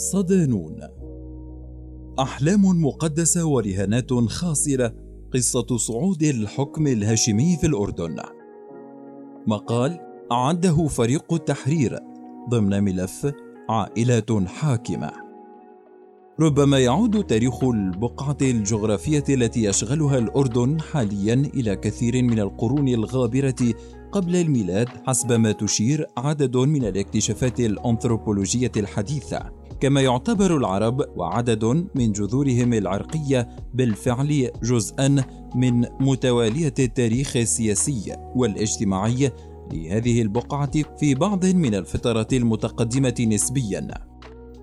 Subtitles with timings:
[0.00, 0.80] صدانون.
[2.20, 4.94] أحلام مقدسة ورهانات خاسرة
[5.34, 8.16] قصة صعود الحكم الهاشمي في الأردن.
[9.46, 10.00] مقال
[10.32, 11.98] أعده فريق التحرير
[12.50, 13.32] ضمن ملف
[13.68, 15.12] عائلة حاكمة.
[16.40, 23.74] ربما يعود تاريخ البقعة الجغرافية التي يشغلها الأردن حاليا إلى كثير من القرون الغابرة
[24.12, 29.59] قبل الميلاد حسب ما تشير عدد من الاكتشافات الأنثروبولوجية الحديثة.
[29.80, 39.32] كما يعتبر العرب وعدد من جذورهم العرقية بالفعل جزءا من متوالية التاريخ السياسي والاجتماعي
[39.72, 43.88] لهذه البقعة في بعض من الفترات المتقدمة نسبيا.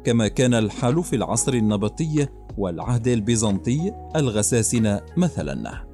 [0.03, 2.27] كما كان الحال في العصر النبطي
[2.58, 5.86] والعهد البيزنطي الغساسنه مثلا.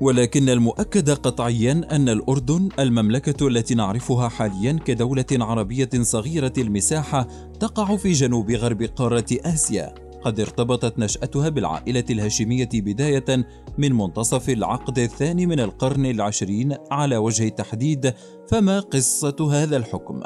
[0.00, 7.28] ولكن المؤكد قطعيا أن الأردن المملكة التي نعرفها حاليا كدولة عربية صغيرة المساحة
[7.60, 13.46] تقع في جنوب غرب قارة آسيا قد ارتبطت نشأتها بالعائلة الهاشمية بداية
[13.78, 18.14] من منتصف العقد الثاني من القرن العشرين على وجه التحديد
[18.48, 20.20] فما قصة هذا الحكم؟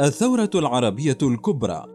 [0.00, 1.91] الثورة العربية الكبرى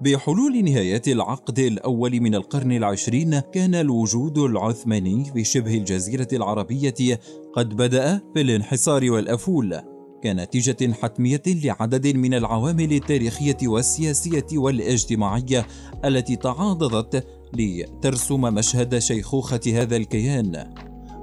[0.00, 7.20] بحلول نهايات العقد الأول من القرن العشرين كان الوجود العثماني في شبه الجزيرة العربية
[7.52, 9.80] قد بدأ في الانحصار والأفول
[10.22, 15.66] كنتيجة حتمية لعدد من العوامل التاريخية والسياسية والاجتماعية
[16.04, 20.74] التي تعاضدت لترسم مشهد شيخوخة هذا الكيان.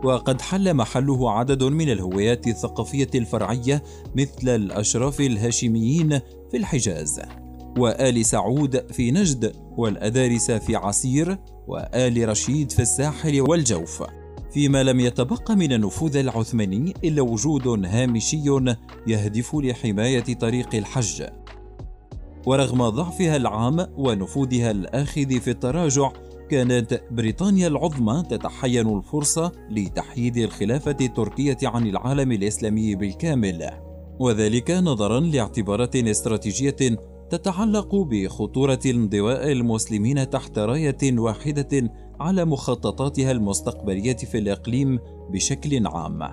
[0.04, 3.84] وقد حل محله عدد من الهويات الثقافية الفرعية
[4.16, 6.20] مثل الأشراف الهاشميين
[6.52, 7.22] في الحجاز.
[7.78, 14.04] وآل سعود في نجد والأدارس في عسير وآل رشيد في الساحل والجوف.
[14.54, 18.44] فيما لم يتبق من النفوذ العثماني إلا وجود هامشي
[19.08, 21.24] يهدف لحماية طريق الحج.
[22.46, 26.12] ورغم ضعفها العام ونفوذها الآخذ في التراجع
[26.50, 33.70] كانت بريطانيا العظمى تتحين الفرصة لتحييد الخلافة التركية عن العالم الإسلامي بالكامل.
[34.20, 36.98] وذلك نظرا لاعتبارات استراتيجية
[37.32, 45.00] تتعلق بخطورة انضواء المسلمين تحت راية واحدة على مخططاتها المستقبلية في الإقليم
[45.30, 46.24] بشكل عام.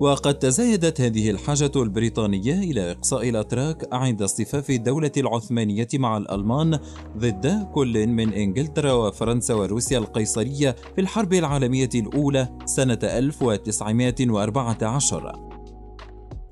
[0.00, 6.78] وقد تزايدت هذه الحاجة البريطانية إلى إقصاء الأتراك عند اصطفاف الدولة العثمانية مع الألمان
[7.18, 15.53] ضد كل من إنجلترا وفرنسا وروسيا القيصرية في الحرب العالمية الأولى سنة 1914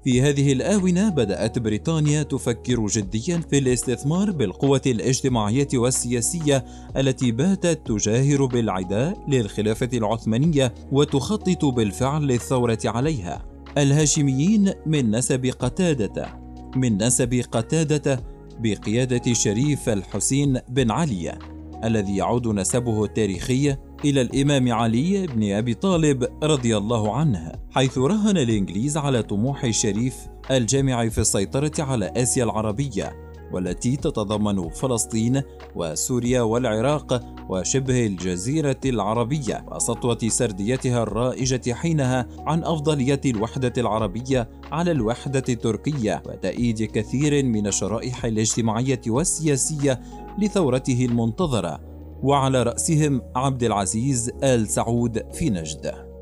[0.05, 6.65] في هذه الآونة بدأت بريطانيا تفكر جديا في الاستثمار بالقوة الاجتماعية والسياسية
[6.97, 13.45] التي باتت تجاهر بالعداء للخلافة العثمانية وتخطط بالفعل للثورة عليها.
[13.79, 16.41] الهاشميين من نسب قتادة
[16.77, 18.25] من نسب قتادة
[18.61, 21.39] بقيادة شريف الحسين بن علي
[21.85, 28.37] الذي يعود نسبه التاريخي إلى الإمام علي بن أبي طالب رضي الله عنه حيث راهن
[28.37, 30.17] الإنجليز على طموح الشريف
[30.51, 35.43] الجامع في السيطرة على آسيا العربية والتي تتضمن فلسطين
[35.77, 45.45] وسوريا والعراق وشبه الجزيرة العربية وسطوة سرديتها الرائجة حينها عن أفضلية الوحدة العربية على الوحدة
[45.49, 50.01] التركية وتأييد كثير من الشرائح الاجتماعية والسياسية
[50.39, 51.92] لثورته المنتظرة.
[52.23, 56.13] وعلى رأسهم عبد العزيز آل سعود في نجد.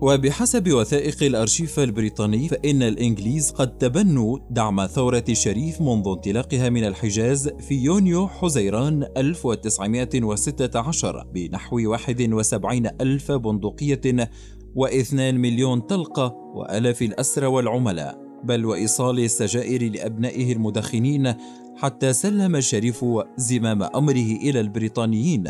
[0.00, 7.48] وبحسب وثائق الأرشيف البريطاني فإن الإنجليز قد تبنوا دعم ثورة الشريف منذ انطلاقها من الحجاز
[7.48, 14.30] في يونيو حزيران 1916 بنحو 71 ألف بندقية
[14.76, 21.34] و2 مليون طلقة وألاف الأسرى والعملاء بل وإيصال السجائر لأبنائه المدخنين
[21.80, 23.04] حتى سلم الشريف
[23.36, 25.44] زمام أمره إلى البريطانيين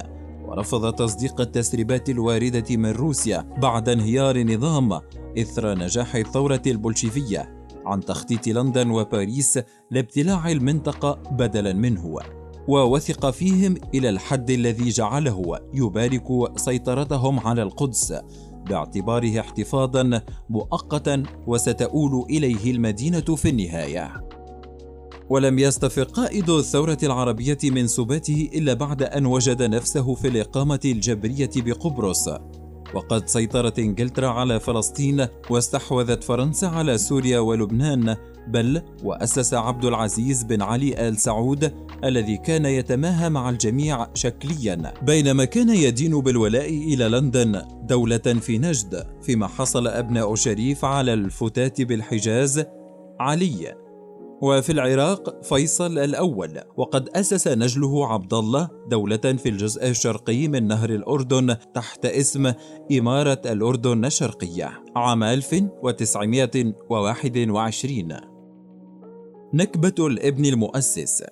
[0.44, 5.00] ورفض تصديق التسريبات الواردة من روسيا بعد انهيار النظام
[5.38, 9.58] إثر نجاح الثورة البولشيفية عن تخطيط لندن وباريس
[9.90, 12.16] لابتلاع المنطقة بدلا منه
[12.68, 18.14] ووثق فيهم إلى الحد الذي جعله يبارك سيطرتهم على القدس
[18.68, 24.27] باعتباره احتفاظا مؤقتا وستؤول إليه المدينة في النهاية.
[25.30, 31.50] ولم يستفق قائد الثورة العربية من سباته إلا بعد أن وجد نفسه في الإقامة الجبرية
[31.56, 32.28] بقبرص.
[32.94, 38.16] وقد سيطرت إنجلترا على فلسطين واستحوذت فرنسا على سوريا ولبنان
[38.48, 41.72] بل وأسس عبد العزيز بن علي آل سعود
[42.04, 44.92] الذي كان يتماهى مع الجميع شكليا.
[45.02, 51.82] بينما كان يدين بالولاء إلى لندن دولة في نجد فيما حصل أبناء شريف على الفتات
[51.82, 52.64] بالحجاز
[53.20, 53.87] علي.
[54.42, 60.90] وفي العراق فيصل الأول وقد أسس نجله عبد الله دولة في الجزء الشرقي من نهر
[60.90, 62.52] الأردن تحت اسم
[62.92, 68.16] إمارة الأردن الشرقية عام 1921
[69.54, 71.24] نكبة الابن المؤسس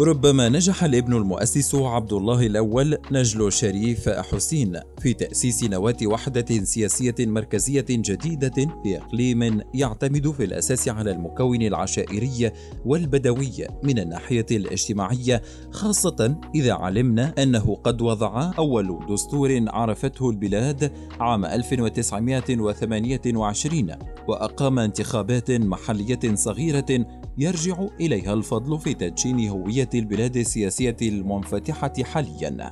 [0.00, 7.14] ربما نجح الابن المؤسس عبد الله الأول نجل شريف حسين في تأسيس نواة وحدة سياسية
[7.20, 12.52] مركزية جديدة في إقليم يعتمد في الأساس على المكون العشائري
[12.84, 21.44] والبدوي من الناحية الاجتماعية خاصة إذا علمنا أنه قد وضع أول دستور عرفته البلاد عام
[21.44, 23.90] 1928
[24.28, 27.06] وأقام انتخابات محلية صغيرة
[27.38, 32.70] يرجع إليها الفضل في تدشين هوية البلاد السياسية المنفتحة حاليا.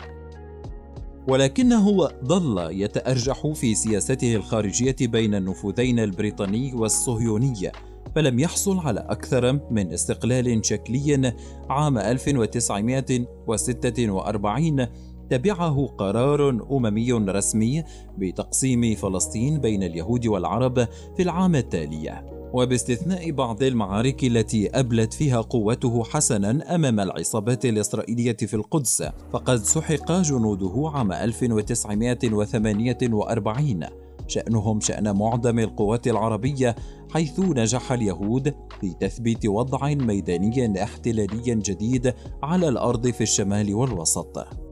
[1.28, 7.72] ولكنه ظل يتأرجح في سياسته الخارجية بين النفوذين البريطاني والصهيوني
[8.14, 11.34] فلم يحصل على أكثر من استقلال شكلي
[11.70, 14.86] عام 1946
[15.30, 17.84] تبعه قرار أممي رسمي
[18.19, 22.35] بتقسيم فلسطين بين اليهود والعرب في العام التالي.
[22.56, 30.12] وباستثناء بعض المعارك التي أبلت فيها قوته حسنا أمام العصابات الإسرائيلية في القدس فقد سحق
[30.12, 33.81] جنوده عام 1948
[34.29, 36.76] شأنهم شأن معظم القوات العربية
[37.11, 44.65] حيث نجح اليهود في تثبيت وضع ميداني احتلالي جديد على الأرض في الشمال والوسط.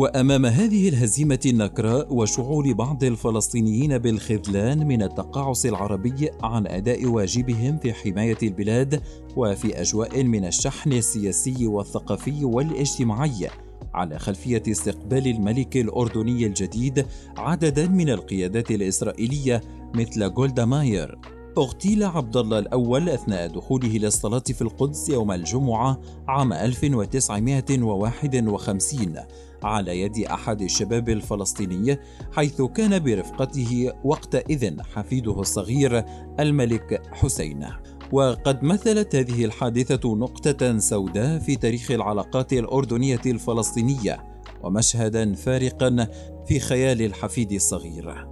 [0.00, 7.92] وأمام هذه الهزيمة النكراء وشعور بعض الفلسطينيين بالخذلان من التقاعس العربي عن أداء واجبهم في
[7.92, 9.02] حماية البلاد
[9.36, 13.48] وفي أجواء من الشحن السياسي والثقافي والاجتماعي
[13.94, 17.06] على خلفية استقبال الملك الأردني الجديد
[17.36, 19.60] عددا من القيادات الإسرائيلية
[19.94, 21.18] مثل جولدا ماير.
[21.58, 29.16] اغتيل عبد الله الأول أثناء دخوله للصلاة في القدس يوم الجمعة عام 1951
[29.62, 31.98] على يد أحد الشباب الفلسطيني
[32.32, 36.04] حيث كان برفقته وقتئذ حفيده الصغير
[36.40, 37.66] الملك حسين.
[38.12, 46.08] وقد مثلت هذه الحادثة نقطة سوداء في تاريخ العلاقات الأردنية الفلسطينية ومشهدا فارقا
[46.46, 48.28] في خيال الحفيد الصغير.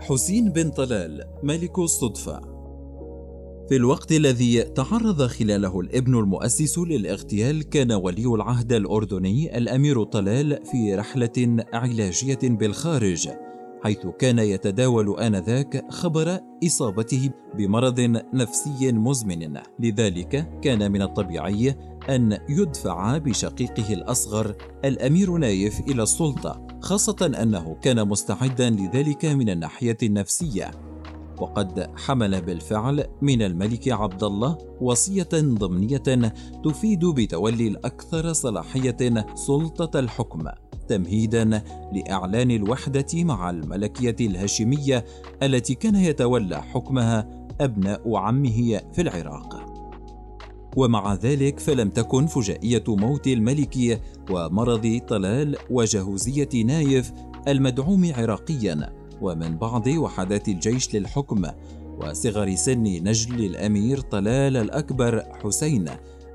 [0.00, 2.55] حسين بن طلال ملك الصدفة.
[3.68, 10.94] في الوقت الذي تعرض خلاله الابن المؤسس للاغتيال كان ولي العهد الأردني الأمير طلال في
[10.94, 13.28] رحلة علاجية بالخارج
[13.82, 18.00] حيث كان يتداول آنذاك خبر إصابته بمرض
[18.34, 19.58] نفسي مزمن.
[19.80, 21.74] لذلك كان من الطبيعي
[22.08, 29.96] أن يدفع بشقيقه الأصغر الأمير نايف إلى السلطة خاصة أنه كان مستعدا لذلك من الناحية
[30.02, 30.85] النفسية.
[31.40, 36.32] وقد حمل بالفعل من الملك عبد الله وصية ضمنية
[36.64, 40.48] تفيد بتولي الأكثر صلاحية سلطة الحكم
[40.88, 41.62] تمهيدا
[41.92, 45.04] لإعلان الوحدة مع الملكية الهاشمية
[45.42, 49.66] التي كان يتولى حكمها أبناء عمه في العراق.
[50.76, 54.00] ومع ذلك فلم تكن فجائية موت الملك
[54.30, 57.12] ومرض طلال وجهوزية نايف
[57.48, 61.42] المدعوم عراقيا ومن بعض وحدات الجيش للحكم
[61.98, 65.88] وصغر سن نجل الأمير طلال الأكبر حسين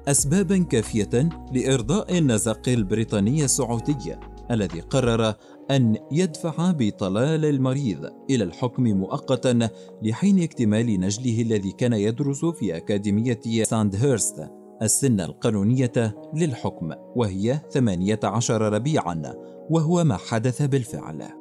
[0.08, 4.16] اسبابا كافية لإرضاء النزق البريطاني السعودي
[4.52, 5.34] الذي قرر
[5.72, 9.70] أن يدفع بطلال المريض إلى الحكم مؤقتا
[10.04, 14.50] لحين اكتمال نجله الذي كان يدرس في أكاديمية ساندهيرست
[14.82, 19.34] السن القانونية للحكم وهي 18 ربيعا
[19.70, 21.41] وهو ما حدث بالفعل.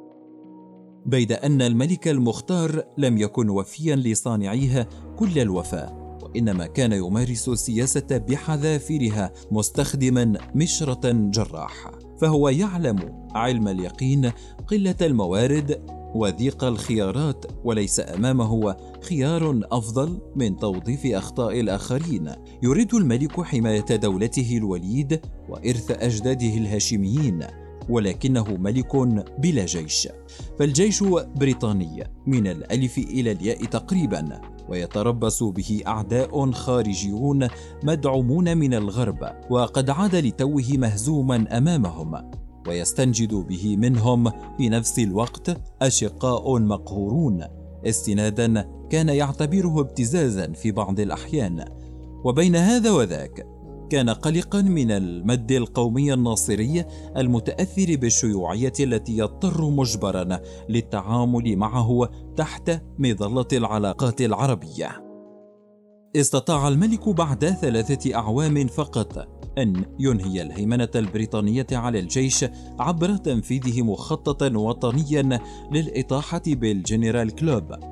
[1.05, 9.31] بيد أن الملك المختار لم يكن وفيا لصانعيها كل الوفاء وإنما كان يمارس السياسة بحذافيرها
[9.51, 14.31] مستخدما مشرة جراح فهو يعلم علم اليقين
[14.67, 15.81] قلة الموارد
[16.15, 22.31] وضيق الخيارات وليس أمامه خيار أفضل من توظيف أخطاء الآخرين.
[22.63, 27.60] يريد الملك حماية دولته الوليد وإرث أجداده الهاشميين.
[27.89, 28.95] ولكنه ملك
[29.39, 30.07] بلا جيش.
[30.59, 31.03] فالجيش
[31.35, 37.47] بريطاني من الألف إلى الياء تقريبا ويتربص به أعداء خارجيون
[37.83, 39.19] مدعومون من الغرب
[39.49, 42.31] وقد عاد لتوه مهزوما أمامهم.
[42.67, 47.43] ويستنجد به منهم في نفس الوقت أشقاء مقهورون.
[47.85, 51.65] استنادا كان يعتبره ابتزازا في بعض الأحيان.
[52.25, 53.60] وبين هذا وذاك
[53.91, 56.85] كان قلقا من المد القومي الناصري
[57.17, 64.89] المتأثر بالشيوعية التي يضطر مجبرا للتعامل معه تحت مظلة العلاقات العربية.
[66.15, 72.45] استطاع الملك بعد ثلاثة أعوام فقط أن ينهي الهيمنة البريطانية على الجيش
[72.79, 75.39] عبر تنفيذه مخططا وطنيا
[75.71, 77.90] للإطاحة بالجنرال كلوب.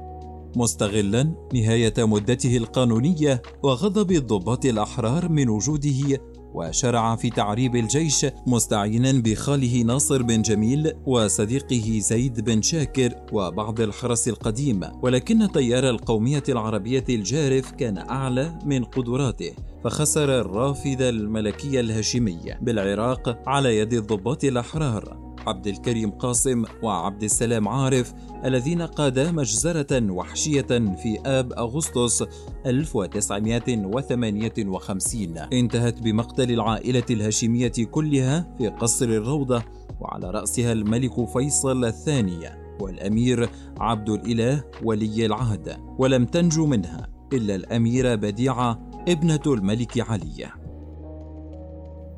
[0.56, 6.20] مستغلا نهاية مدته القانونية وغضب الضباط الأحرار من وجوده
[6.54, 14.28] وشرع في تعريب الجيش مستعينا بخاله ناصر بن جميل وصديقه زيد بن شاكر وبعض الحرس
[14.28, 14.80] القديم.
[15.02, 19.52] ولكن تيار القومية العربية الجارف كان أعلى من قدراته
[19.84, 25.29] فخسر الرافد الملكي الهاشمي بالعراق على يد الضباط الأحرار.
[25.50, 28.14] عبد الكريم قاسم وعبد السلام عارف
[28.46, 32.24] الذين قادا مجزرة وحشية في آب أغسطس
[32.66, 39.64] 1958 انتهت بمقتل العائلة الهاشمية كلها في قصر الروضة
[40.00, 48.16] وعلى رأسها الملك فيصل الثاني والأمير عبد الإله ولي العهد ولم تنجو منها إلا الأميرة
[48.16, 50.59] بديعة ابنة الملك علي.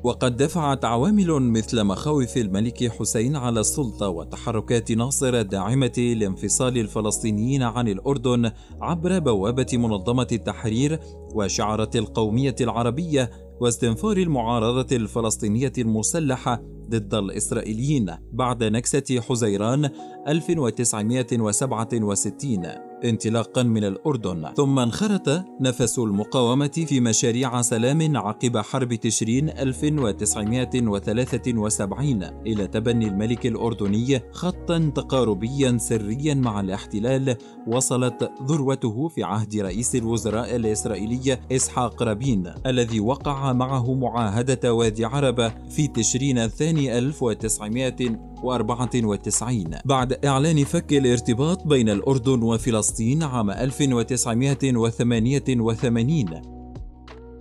[0.04, 7.88] وقد دفعت عوامل مثل مخاوف الملك حسين على السلطة وتحركات ناصر الداعمة لانفصال الفلسطينيين عن
[7.88, 11.00] الأردن عبر بوابة منظمة التحرير
[11.34, 13.30] وشعارة القومية العربية
[13.60, 19.90] واستنفار المعارضة الفلسطينية المسلحة ضد الإسرائيليين بعد نكسة حزيران
[20.28, 24.48] 1967 انطلاقا من الأردن.
[24.56, 34.20] ثم انخرط نفس المقاومة في مشاريع سلام عقب حرب تشرين 1973 إلى تبني الملك الأردني
[34.32, 43.00] خطا تقاربيا سريا مع الاحتلال وصلت ذروته في عهد رئيس الوزراء الإسرائيلي إسحاق رابين الذي
[43.00, 52.42] وقع معه معاهدة وادي عربة في تشرين الثاني 1994 بعد إعلان فك الارتباط بين الأردن
[52.42, 52.91] وفلسطين
[53.22, 56.42] عام 1988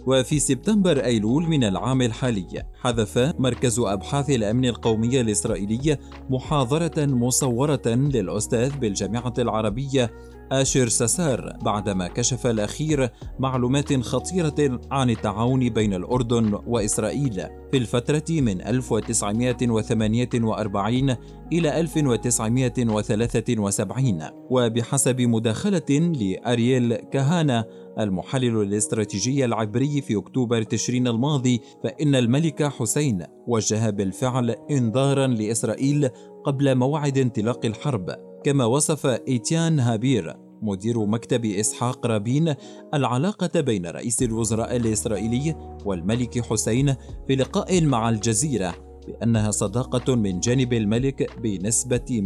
[0.08, 5.98] وفي سبتمبر أيلول من العام الحالي حذف مركز أبحاث الأمن القومي الإسرائيلي
[6.30, 10.12] محاضرة مصورة للأستاذ بالجامعة العربية
[10.52, 13.10] آشر سسار بعدما كشف الأخير
[13.40, 17.46] معلومات خطيرة عن التعاون بين الأردن وإسرائيل.
[17.72, 21.16] في الفترة من 1948
[21.54, 27.66] إلى 1973 وبحسب مداخلة لأرييل كهانا
[28.00, 36.10] المحلل الاستراتيجي العبري في أكتوبر تشرين الماضي فإن الملك حسين وجه بالفعل إنذارا لإسرائيل
[36.46, 38.16] قبل موعد انطلاق الحرب.
[38.44, 42.56] كما وصف إيتيان هابير مدير مكتب إسحاق رابين
[42.94, 46.96] العلاقة بين رئيس الوزراء الإسرائيلي والملك حسين
[47.28, 48.76] في لقاء مع الجزيرة
[49.08, 52.22] بأنها صداقة من جانب الملك بنسبة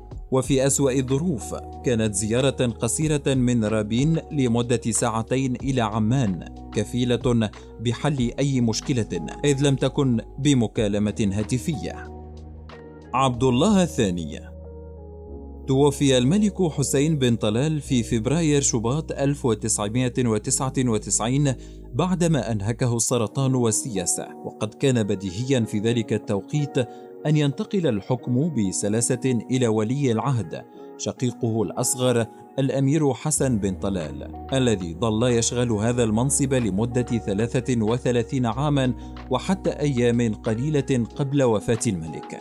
[0.00, 0.03] 150%
[0.34, 7.50] وفي أسوأ الظروف كانت زيارة قصيرة من رابين لمدة ساعتين إلى عمان كفيلة
[7.80, 12.08] بحل أي مشكلة إذ لم تكن بمكالمة هاتفية.
[13.14, 14.40] عبد الله الثاني.
[15.66, 21.54] توفي الملك حسين بن طلال في فبراير شباط 1999
[21.94, 26.78] بعدما أنهكه السرطان والسياسة وقد كان بديهيا في ذلك التوقيت
[27.26, 30.64] أن ينتقل الحكم بسلاسة إلى ولي العهد
[30.98, 32.26] شقيقه الأصغر
[32.58, 38.94] الأمير حسن بن طلال الذي ظل يشغل هذا المنصب لمدة 33 عاما
[39.30, 42.40] وحتى أيام قليلة قبل وفاة الملك.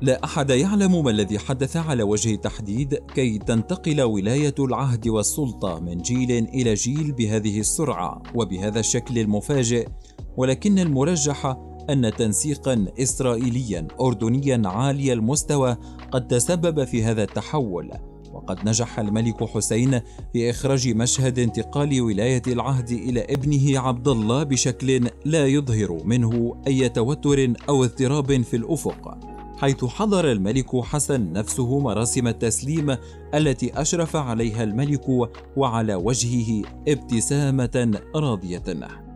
[0.00, 5.98] لا أحد يعلم ما الذي حدث على وجه التحديد كي تنتقل ولاية العهد والسلطة من
[5.98, 9.88] جيل إلى جيل بهذه السرعة وبهذا الشكل المفاجئ
[10.36, 11.56] ولكن المرجح
[11.90, 15.76] أن تنسيقا اسرائيليا اردنيا عالي المستوى
[16.10, 17.90] قد تسبب في هذا التحول
[18.32, 20.00] وقد نجح الملك حسين
[20.32, 26.88] في إخراج مشهد انتقال ولاية العهد إلى ابنه عبد الله بشكل لا يظهر منه أي
[26.88, 29.18] توتر أو اضطراب في الأفق
[29.56, 32.96] حيث حضر الملك حسن نفسه مراسم التسليم
[33.34, 39.11] التي أشرف عليها الملك وعلى وجهه ابتسامة راضية.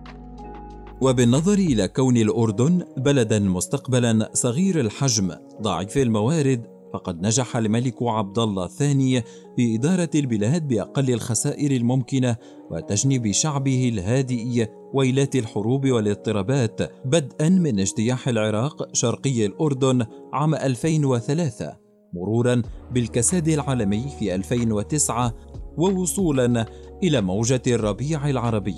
[1.00, 8.64] وبالنظر إلى كون الأردن بلدا مستقبلا صغير الحجم ضعيف الموارد فقد نجح الملك عبد الله
[8.64, 9.22] الثاني
[9.56, 12.36] في إدارة البلاد بأقل الخسائر الممكنة
[12.70, 21.76] وتجنيب شعبه الهادئ ويلات الحروب والاضطرابات بدءا من اجتياح العراق شرقي الأردن عام 2003
[22.14, 22.62] مرورا
[22.92, 25.34] بالكساد العالمي في 2009
[25.78, 26.66] ووصولا
[27.02, 28.76] إلى موجة الربيع العربي.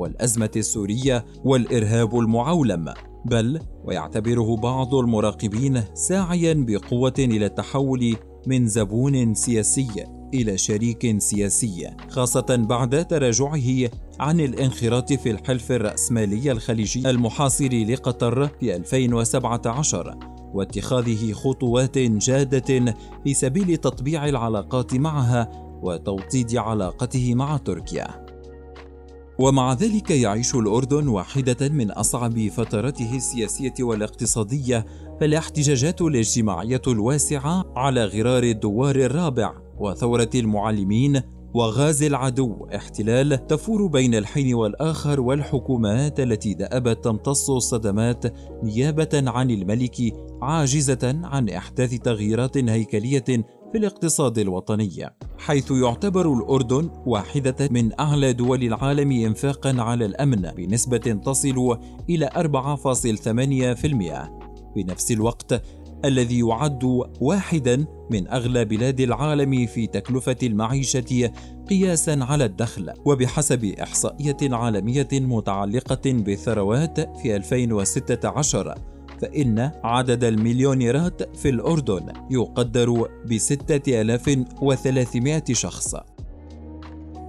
[0.00, 8.16] والأزمة السورية والإرهاب المعولم بل ويعتبره بعض المراقبين ساعيا بقوة إلى التحول
[8.46, 13.90] من زبون سياسي إلى شريك سياسي خاصة بعد تراجعه
[14.20, 20.18] عن الانخراط في الحلف الرأسمالي الخليجي المحاصر لقطر في 2017
[20.54, 25.48] واتخاذه خطوات جادة في سبيل تطبيع العلاقات معها
[25.82, 28.29] وتوطيد علاقته مع تركيا.
[29.40, 34.86] ومع ذلك يعيش الأردن واحدة من أصعب فتراته السياسية والاقتصادية
[35.20, 41.22] فالاحتجاجات الاجتماعية الواسعة على غرار الدوار الرابع وثورة المعلمين
[41.54, 48.24] وغاز العدو احتلال تفور بين الحين والآخر والحكومات التي دأبت تمتص الصدمات
[48.64, 49.96] نيابة عن الملك
[50.42, 58.62] عاجزة عن إحداث تغييرات هيكلية في الاقتصاد الوطني حيث يعتبر الأردن واحدة من أعلى دول
[58.62, 61.78] العالم إنفاقا على الأمن بنسبة تصل
[62.10, 63.30] إلى 4.8%
[64.74, 65.62] في نفس الوقت
[66.04, 66.84] الذي يعد
[67.20, 71.30] واحدا من أغلى بلاد العالم في تكلفة المعيشة
[71.70, 78.74] قياسا على الدخل وبحسب إحصائية عالمية متعلقة بالثروات في 2016
[79.20, 85.94] فإن عدد المليونيرات في الأردن يقدر ب 6300 شخص.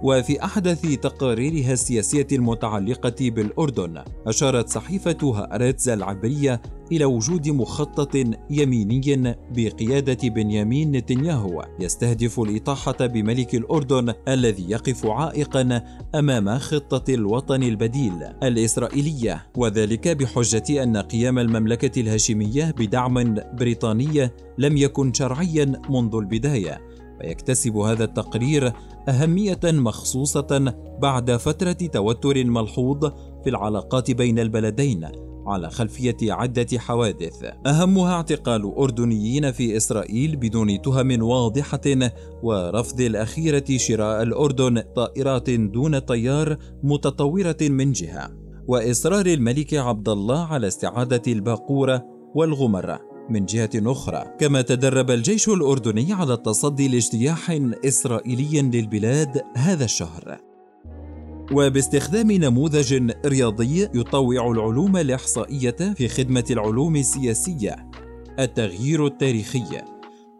[0.02, 8.16] وفي أحدث تقاريرها السياسية المتعلقة بالأردن أشارت صحيفة هآرتز العبرية إلى وجود مخطط
[8.50, 15.82] يميني بقيادة بنيامين نتنياهو يستهدف الإطاحة بملك الأردن الذي يقف عائقا
[16.14, 19.46] أمام خطة الوطن البديل الإسرائيلية.
[19.56, 26.91] وذلك بحجة أن قيام المملكة الهاشمية بدعم بريطاني لم يكن شرعيا منذ البداية.
[27.22, 28.72] ويكتسب هذا التقرير
[29.08, 33.04] أهمية مخصوصة بعد فترة توتر ملحوظ
[33.44, 35.08] في العلاقات بين البلدين
[35.46, 37.44] على خلفية عدة حوادث.
[37.66, 41.80] أهمها اعتقال أردنيين في إسرائيل بدون تهم واضحة
[42.42, 48.30] ورفض الأخيرة شراء الأردن طائرات دون طيار متطورة من جهة.
[48.68, 52.04] وإصرار الملك عبد الله على استعادة الباقورة
[52.34, 60.38] والغمرة من جهة أخرى كما تدرب الجيش الأردني على التصدي لاجتياح إسرائيلي للبلاد هذا الشهر.
[61.52, 67.90] وباستخدام نموذج رياضي يطوع العلوم الإحصائية في خدمة العلوم السياسية.
[68.38, 69.82] التغيير التاريخي.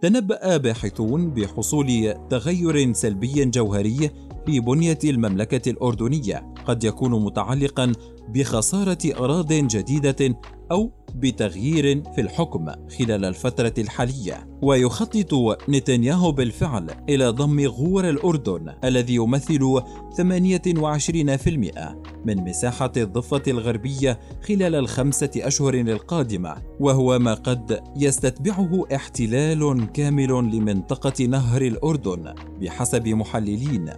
[0.02, 4.10] تنبأ باحثون بحصول تغير سلبي جوهري
[4.46, 7.92] في بنية المملكة الأردنية قد يكون متعلقا
[8.28, 10.36] بخسارة أراض جديدة
[10.72, 12.66] أو بتغيير في الحكم
[12.98, 14.48] خلال الفترة الحالية.
[14.62, 15.34] ويخطط
[15.68, 19.82] نتنياهو بالفعل إلى ضم غور الأردن الذي يمثل
[20.16, 26.54] 28% من مساحة الضفة الغربية خلال الخمسة أشهر القادمة.
[26.80, 33.90] وهو ما قد يستتبعه احتلال كامل لمنطقة نهر الأردن بحسب محللين.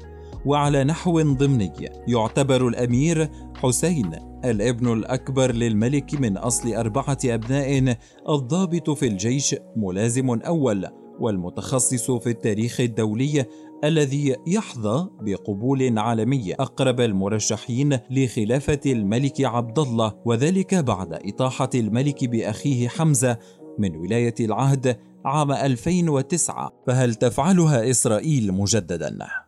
[0.46, 1.72] وعلى نحو ضمني
[2.08, 7.96] يعتبر الأمير حسين الابن الأكبر للملك من أصل أربعة أبناء
[8.28, 10.86] الضابط في الجيش ملازم أول
[11.20, 13.46] والمتخصص في التاريخ الدولي
[13.84, 22.88] الذي يحظى بقبول عالمي أقرب المرشحين لخلافة الملك عبد الله وذلك بعد إطاحة الملك بأخيه
[22.88, 23.38] حمزة
[23.78, 29.43] من ولاية العهد عام 2009 فهل تفعلها إسرائيل مجددا؟